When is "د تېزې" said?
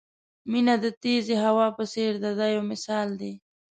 0.83-1.35